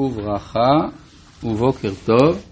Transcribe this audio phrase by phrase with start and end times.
[0.00, 0.78] וברכה
[1.42, 2.46] ובוקר טוב,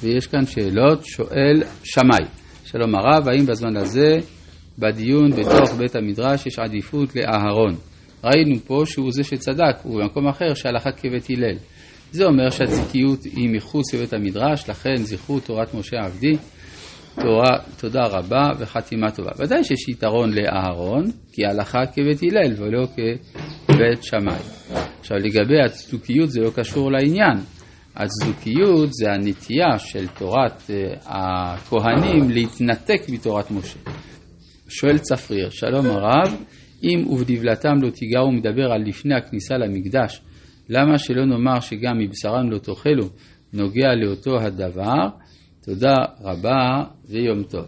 [0.00, 2.28] ויש כאן שאלות, שואל שמאי.
[2.64, 4.16] שלום הרב, האם בזמן הזה,
[4.78, 7.74] בדיון בתוך בית המדרש, יש עדיפות לאהרון?
[8.24, 11.56] ראינו פה שהוא זה שצדק, ובמקום אחר שהלכה כבית הלל.
[12.12, 16.36] זה אומר שהציקיות היא מחוץ לבית המדרש, לכן זכרו תורת משה עבדי,
[17.14, 19.30] תורה, תודה רבה וחתימה טובה.
[19.38, 22.86] ודאי שיש יתרון לאהרון, כי הלכה כבית הלל ולא
[23.66, 24.40] כבית שמאי.
[25.00, 27.36] עכשיו לגבי הצדוקיות זה לא קשור לעניין.
[27.96, 33.78] הצדוקיות זה הנטייה של תורת אה, הכהנים להתנתק מתורת משה.
[34.68, 36.42] שואל צפריר, שלום הרב,
[36.82, 40.20] אם ובדבלתם לא תיגעו מדבר על לפני הכניסה למקדש,
[40.68, 43.08] למה שלא נאמר שגם מבשרם לא תאכלו,
[43.52, 45.08] נוגע לאותו הדבר?
[45.64, 47.66] תודה רבה ויום טוב.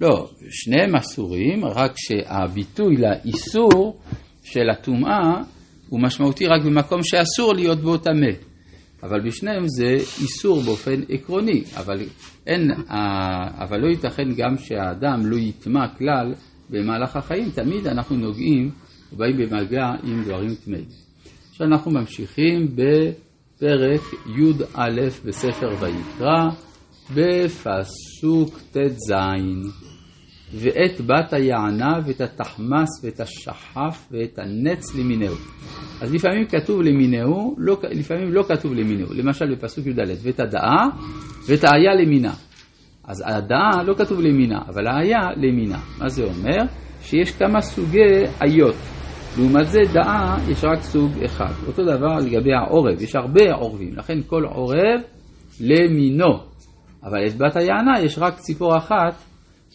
[0.00, 4.00] לא, שניהם אסורים, רק שהביטוי לאיסור
[4.42, 5.42] של הטומאה
[5.92, 8.32] הוא משמעותי רק במקום שאסור להיות בו טמא.
[9.02, 11.98] אבל בשניהם זה איסור באופן עקרוני, אבל,
[12.46, 12.70] אין,
[13.58, 16.34] אבל לא ייתכן גם שהאדם לא יטמע כלל
[16.70, 18.70] במהלך החיים, תמיד אנחנו נוגעים
[19.12, 20.84] ובאים במגע עם דברים טמאים.
[21.50, 24.00] עכשיו אנחנו ממשיכים בפרק
[24.36, 26.48] י"א בספר ויקרא,
[27.14, 29.12] בפסוק ט"ז.
[30.54, 35.34] ואת בת היענה ואת התחמס ואת השחף ואת הנץ למינהו.
[36.00, 39.14] אז לפעמים כתוב למינהו, לא, לפעמים לא כתוב למינהו.
[39.14, 40.84] למשל בפסוק י"ד, ואת הדאה
[41.48, 42.32] ואת האיה למינה.
[43.04, 45.78] אז הדאה לא כתוב למינה, אבל האיה למינה.
[45.98, 46.58] מה זה אומר?
[47.02, 47.98] שיש כמה סוגי
[48.42, 48.76] איות.
[49.38, 51.52] לעומת זה דאה יש רק סוג אחד.
[51.66, 55.00] אותו דבר לגבי העורב, יש הרבה עורבים, לכן כל עורב
[55.60, 56.38] למינו.
[57.04, 59.14] אבל את בת היענה יש רק ציפור אחת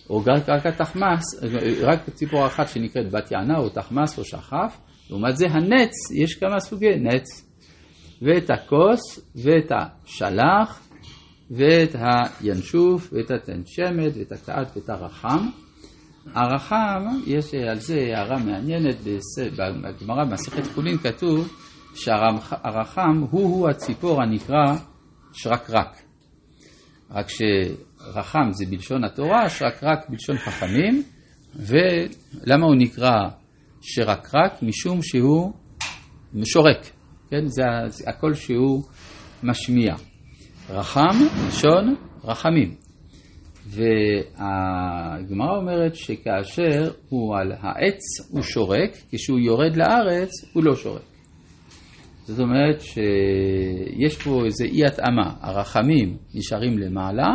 [0.10, 1.44] או רק התחמס,
[1.82, 4.78] רק ציפור אחת שנקראת בת יענה או תחמס או שחף,
[5.10, 7.48] לעומת זה הנץ, יש כמה סוגי נץ,
[8.22, 10.88] ואת הכוס ואת השלח
[11.52, 11.96] ואת
[12.42, 15.50] הינשוף ואת התנשמת ואת הקעת ואת הרחם.
[16.34, 18.96] הרחם, יש על זה הערה מעניינת,
[19.58, 21.54] בגמרא במסכת חולין כתוב
[21.96, 24.76] שהרחם הוא-הוא הציפור הנקרא
[25.34, 26.02] שרקרק.
[27.12, 27.42] רק ש...
[28.16, 31.04] רחם זה בלשון התורה, שרקרק בלשון חכמים,
[31.56, 33.20] ולמה הוא נקרא
[33.82, 34.62] שרקרק?
[34.62, 35.54] משום שהוא
[36.44, 36.90] שורק,
[37.30, 37.46] כן?
[37.46, 37.64] זה
[38.08, 38.84] הכל שהוא
[39.44, 39.96] משמיע.
[40.70, 41.18] רחם,
[41.48, 42.76] לשון רחמים.
[43.66, 51.02] והגמרא אומרת שכאשר הוא על העץ הוא שורק, כשהוא יורד לארץ הוא לא שורק.
[52.24, 57.28] זאת אומרת שיש פה איזו אי התאמה, הרחמים נשארים למעלה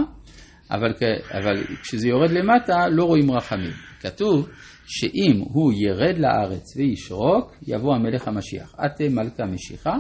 [0.73, 0.93] אבל,
[1.31, 3.73] אבל כשזה יורד למטה לא רואים רחמים.
[4.01, 4.49] כתוב
[4.87, 8.75] שאם הוא ירד לארץ וישרוק, יבוא המלך המשיח.
[8.87, 9.95] אתם מלכה משיחה,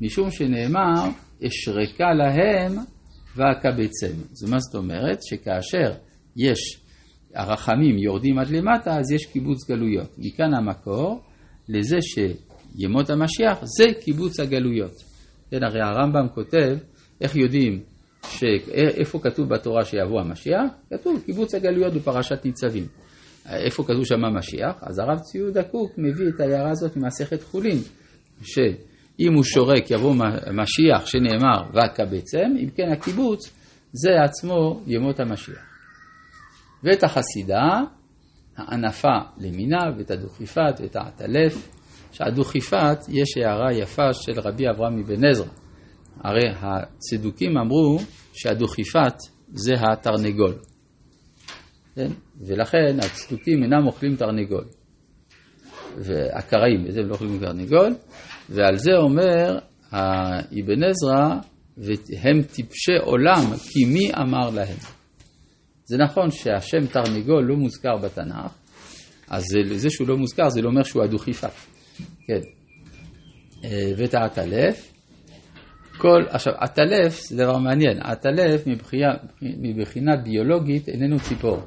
[0.00, 1.08] משום שנאמר,
[1.46, 2.72] אשרקה להם
[3.36, 4.22] ואקבצם.
[4.32, 5.18] זה מה זאת אומרת?
[5.22, 5.92] שכאשר
[6.36, 6.80] יש,
[7.34, 10.14] הרחמים יורדים עד למטה, אז יש קיבוץ גלויות.
[10.18, 11.20] מכאן המקור
[11.68, 14.94] לזה שימות המשיח זה קיבוץ הגלויות.
[15.50, 16.76] כן, הרי הרמב"ם כותב,
[17.20, 17.93] איך יודעים
[18.28, 20.70] שאיפה כתוב בתורה שיבוא המשיח?
[20.90, 22.86] כתוב קיבוץ הגלויות בפרשת ניצבים.
[23.48, 24.76] איפה כתוב שם המשיח?
[24.82, 27.78] אז הרב ציודה קוק מביא את ההערה הזאת ממסכת חולין,
[28.42, 30.14] שאם הוא שורק יבוא
[30.52, 33.50] משיח שנאמר וקבצם, אם כן הקיבוץ
[33.92, 35.64] זה עצמו ימות המשיח.
[36.82, 37.80] ואת החסידה,
[38.56, 41.68] הענפה למינה, ואת הדוכיפת ואת העטלף,
[42.12, 45.63] שהדוכיפת יש הערה יפה של רבי אברהם אבן עזרא.
[46.20, 47.98] הרי הצדוקים אמרו
[48.32, 49.14] שהדוכיפת
[49.48, 50.54] זה התרנגול.
[51.94, 52.10] כן?
[52.40, 54.64] ולכן הצדוקים אינם אוכלים תרנגול.
[55.98, 57.94] והקראים, זה הם לא אוכלים תרנגול,
[58.50, 59.58] ועל זה אומר
[59.92, 61.34] אבן עזרא,
[61.76, 64.76] והם טיפשי עולם, כי מי אמר להם?
[65.84, 68.52] זה נכון שהשם תרנגול לא מוזכר בתנ"ך,
[69.28, 71.50] אז זה שהוא לא מוזכר זה לא אומר שהוא הדוכיפת.
[72.26, 72.40] כן.
[73.64, 74.93] אה, ואת העטלף,
[75.98, 81.60] כל, עכשיו, עטלף זה דבר מעניין, עטלף מבחינה, מבחינה ביולוגית איננו ציפור.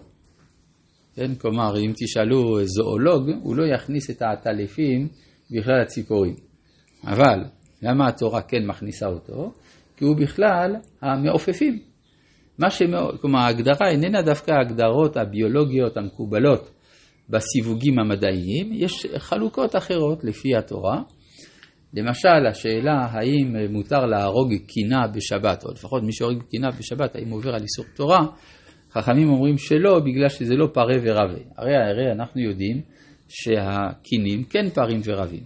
[1.16, 5.08] כן, כלומר, אם תשאלו זואולוג, הוא לא יכניס את העטלפים
[5.52, 6.36] בכלל הציפורים.
[7.04, 7.44] אבל,
[7.82, 9.52] למה התורה כן מכניסה אותו?
[9.98, 11.80] כי הוא בכלל המעופפים.
[12.60, 16.72] מה שמאוד, כלומר, ההגדרה איננה דווקא ההגדרות הביולוגיות המקובלות
[17.30, 21.02] בסיווגים המדעיים, יש חלוקות אחרות לפי התורה.
[21.94, 27.50] למשל, השאלה האם מותר להרוג קינה בשבת, או לפחות מי שהורג קינה בשבת, האם עובר
[27.50, 28.26] על איסור תורה,
[28.92, 31.40] חכמים אומרים שלא, בגלל שזה לא פרה ורבה.
[31.58, 32.82] הרי הרי אנחנו יודעים
[33.28, 35.44] שהקינים כן פרים ורבים.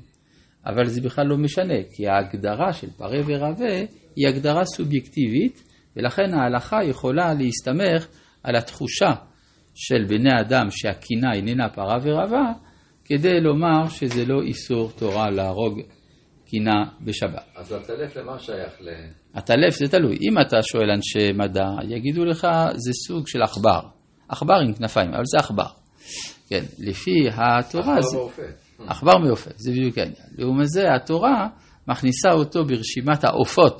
[0.65, 3.79] אבל זה בכלל לא משנה, כי ההגדרה של פרה ורבה
[4.15, 5.63] היא הגדרה סובייקטיבית,
[5.95, 8.07] ולכן ההלכה יכולה להסתמך
[8.43, 9.11] על התחושה
[9.75, 12.51] של בני אדם שהקינה איננה פרה ורבה,
[13.05, 15.79] כדי לומר שזה לא איסור תורה להרוג
[16.51, 17.45] קינה בשבת.
[17.55, 18.89] אז הטלף למה שייך ל...
[19.35, 20.17] הטלף זה תלוי.
[20.21, 23.79] אם אתה שואל אנשי מדע, יגידו לך זה סוג של עכבר.
[24.29, 25.67] עכבר עם כנפיים, אבל זה עכבר.
[26.49, 27.97] כן, לפי התורה...
[27.97, 28.87] עכבר זה-.
[28.91, 30.27] עכבר מעופף, זה בדיוק העניין.
[30.37, 31.47] לעומת זה, התורה
[31.87, 33.77] מכניסה אותו ברשימת העופות,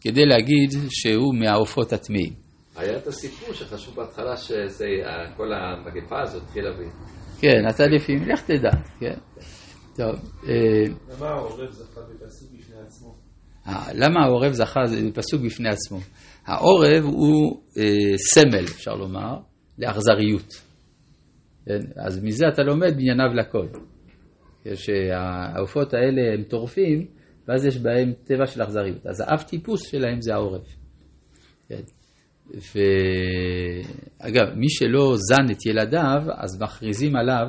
[0.00, 2.32] כדי להגיד שהוא מהעופות הטמאים.
[2.76, 6.82] היה את הסיפור שחשוב בהתחלה שכל המגפה הזאת התחילה ב...
[7.40, 8.70] כן, הטלפים, לך תדע,
[9.00, 9.18] כן.
[9.96, 10.14] טוב,
[10.48, 13.14] אה, למה העורב זכה בפסוק בפני עצמו?
[13.66, 15.98] אה, למה העורב זכה, זה פסוק בפני עצמו.
[16.46, 19.36] העורב הוא אה, סמל, אפשר לומר,
[19.78, 20.62] לאכזריות.
[21.66, 21.80] כן?
[22.06, 23.66] אז מזה אתה לומד בענייניו לכל.
[24.74, 27.06] שהעופות האלה הם טורפים,
[27.48, 29.06] ואז יש בהם טבע של אכזריות.
[29.06, 30.64] אז האב טיפוס שלהם זה העורב.
[31.68, 31.82] כן?
[32.50, 37.46] ואגב, מי שלא זן את ילדיו, אז מכריזים עליו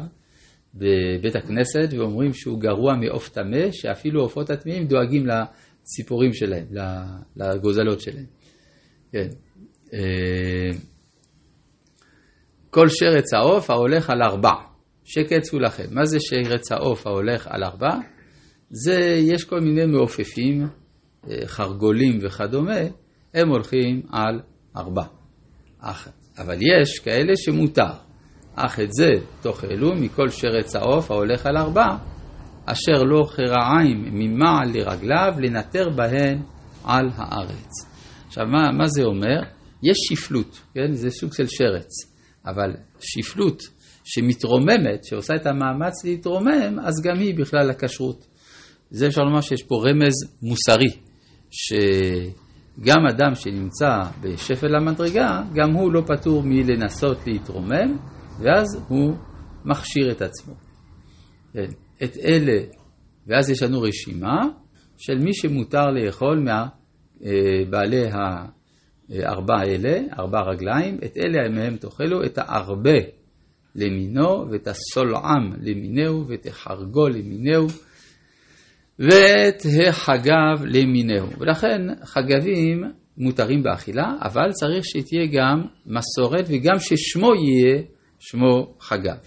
[0.78, 6.66] בבית הכנסת ואומרים שהוא גרוע מעוף טמא, שאפילו העופות הטמאים דואגים לציפורים שלהם,
[7.36, 8.26] לגוזלות שלהם.
[9.12, 9.28] כן.
[9.94, 10.78] אה,
[12.70, 14.54] כל שרץ העוף ההולך על ארבע,
[15.04, 15.86] שקץ הוא לכם.
[15.92, 17.96] מה זה שרץ העוף ההולך על ארבע?
[18.70, 20.68] זה, יש כל מיני מעופפים,
[21.30, 22.80] אה, חרגולים וכדומה,
[23.34, 24.42] הם הולכים על
[24.78, 25.04] ארבע.
[26.38, 28.06] אבל יש כאלה שמותר.
[28.57, 29.09] אך את זה
[29.42, 31.88] תאכלו מכל שרץ העוף ההולך על ארבע,
[32.65, 36.42] אשר לא חרעיים ממעל לרגליו לנטר בהן
[36.83, 37.71] על הארץ.
[38.27, 39.39] עכשיו, מה, מה זה אומר?
[39.83, 40.94] יש שפלות, כן?
[40.94, 41.89] זה סוג של שרץ,
[42.45, 43.62] אבל שפלות
[44.04, 48.27] שמתרוממת, שעושה את המאמץ להתרומם, אז גם היא בכלל הכשרות.
[48.92, 50.13] זה אפשר לומר שיש פה רמז
[50.44, 50.92] מוסרי,
[51.51, 57.98] שגם אדם שנמצא בשפל המדרגה, גם הוא לא פטור מלנסות להתרומם,
[58.39, 59.13] ואז הוא
[59.66, 60.54] מכשיר את עצמו.
[61.54, 61.68] כן.
[62.04, 62.60] את אלה,
[63.28, 64.42] ואז יש לנו רשימה
[64.98, 66.45] של מי שמותר לאכול
[67.22, 68.04] מבעלי
[69.10, 73.00] הארבע האלה, ארבע רגליים, את אלה מהם תאכלו, את הארבה
[73.75, 77.68] למינו, ואת הסולעם למינהו, ואת החרגו למינהו,
[79.00, 81.28] ואת החגב למינהו.
[81.40, 82.83] ולכן חגבים
[83.18, 87.81] מותרים באכילה, אבל צריך שתהיה גם מסורת וגם ששמו יהיה
[88.19, 89.18] שמו חגב.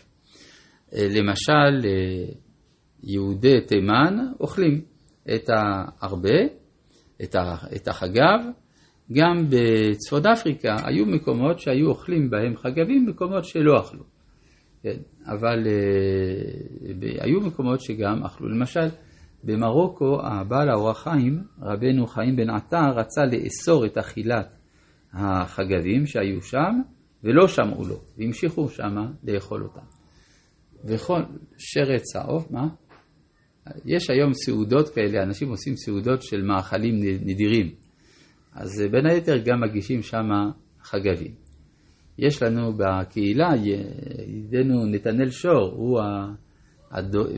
[0.94, 2.32] אה, למשל, אה,
[3.02, 4.80] יהודי תימן אוכלים
[5.34, 6.38] את הארבה,
[7.76, 8.40] את החגב,
[9.12, 14.04] גם בצפון אפריקה היו מקומות שהיו אוכלים בהם חגבים, מקומות שלא אכלו.
[14.82, 14.96] כן,
[15.26, 18.48] אבל אה, היו מקומות שגם אכלו.
[18.48, 18.88] למשל,
[19.44, 24.56] במרוקו הבעל האור החיים, רבנו חיים בן עטר, רצה לאסור את אכילת
[25.12, 26.80] החגבים שהיו שם,
[27.24, 29.86] ולא שמעו לו, והמשיכו שמה לאכול אותם.
[30.84, 31.20] וכל
[31.58, 32.68] שרץ העוף, מה?
[33.84, 37.74] יש היום סעודות כאלה, אנשים עושים סעודות של מאכלים נדירים.
[38.52, 40.24] אז בין היתר גם מגישים שם
[40.82, 41.34] חגבים.
[42.18, 43.50] יש לנו בקהילה,
[44.26, 46.00] ידידנו נתנאל שור, הוא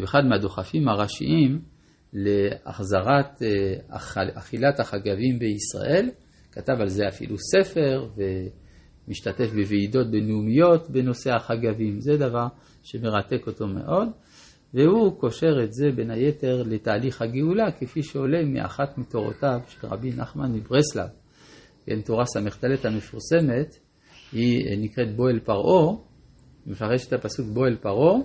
[0.05, 1.61] אחד מהדוחפים הראשיים
[2.13, 3.99] להחזרת אה,
[4.39, 6.11] אכילת החגבים בישראל.
[6.53, 8.09] כתב על זה אפילו ספר
[9.09, 12.01] ומשתתף בוועידות בינלאומיות בנושא החגבים.
[12.01, 12.47] זה דבר
[12.83, 14.09] שמרתק אותו מאוד.
[14.75, 20.53] והוא קושר את זה בין היתר לתהליך הגאולה, כפי שעולה מאחת מתורותיו של רבי נחמן
[20.53, 21.09] מברסלב.
[21.87, 23.77] כן, תורה ס"ט המפורסמת,
[24.33, 25.97] היא נקראת בועל פרעה,
[26.67, 28.19] מפרש את הפסוק בועל פרעה,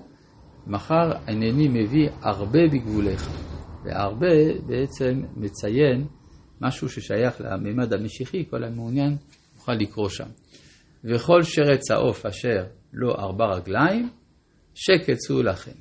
[0.67, 3.29] מחר הנני מביא הרבה בגבולך.
[3.84, 6.07] והרבה בעצם מציין
[6.62, 9.15] משהו ששייך לממד המשיחי, כל המעוניין
[9.55, 10.27] יוכל לקרוא שם.
[11.04, 12.63] וכל שרץ העוף אשר
[12.94, 14.10] לא ארבע רגליים,
[14.75, 15.72] שקץ הוא לכם.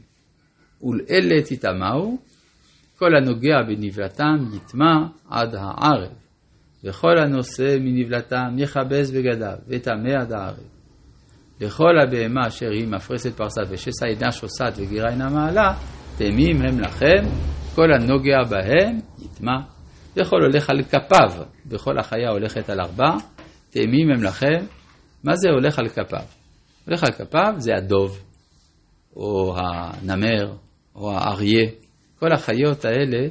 [0.82, 2.16] ולאלה תטמאו,
[2.98, 6.12] כל הנוגע בנבלתם יטמע עד הערב,
[6.84, 10.76] וכל הנושא מנבלתם יכבס בגדיו, וטמא עד הערב.
[11.60, 15.74] לכל הבהמה אשר היא מפרסת פרסה ושסה אינה שוסעת וגירה אינה מעלה,
[16.18, 17.22] תמים הם לכם,
[17.74, 19.56] כל הנוגע בהם יטמע.
[20.16, 23.10] וכל הולך על כפיו, וכל החיה הולכת על ארבע,
[23.70, 24.75] תמים הם לכם.
[25.26, 26.24] מה זה הולך על כפיו?
[26.86, 28.22] הולך על כפיו זה הדוב,
[29.16, 30.52] או הנמר,
[30.94, 31.70] או האריה.
[32.18, 33.28] כל החיות האלה,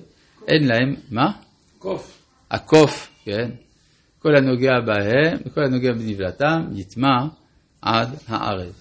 [0.48, 1.32] אין להם, מה?
[1.80, 2.22] קוף.
[2.52, 3.50] הקוף, כן?
[4.20, 7.26] כל הנוגע בהם, כל הנוגע בנבלתם, יטמע
[7.82, 8.74] עד הערב.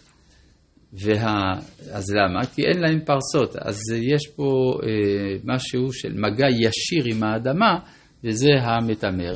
[0.92, 1.52] וה...
[1.92, 2.46] אז למה?
[2.46, 3.56] כי אין להם פרסות.
[3.56, 3.80] אז
[4.12, 7.78] יש פה אה, משהו של מגע ישיר עם האדמה,
[8.24, 9.32] וזה המטמא.